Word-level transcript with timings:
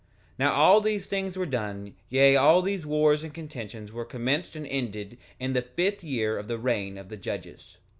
3:25 0.39 0.39
Now 0.39 0.53
all 0.53 0.81
these 0.81 1.05
things 1.05 1.37
were 1.37 1.45
done, 1.45 1.93
yea, 2.09 2.35
all 2.35 2.63
these 2.63 2.87
wars 2.87 3.21
and 3.21 3.31
contentions 3.31 3.91
were 3.91 4.03
commenced 4.03 4.55
and 4.55 4.65
ended 4.65 5.19
in 5.39 5.53
the 5.53 5.61
fifth 5.61 6.03
year 6.03 6.39
of 6.39 6.47
the 6.47 6.57
reign 6.57 6.97
of 6.97 7.09
the 7.09 7.17
judges. 7.17 7.77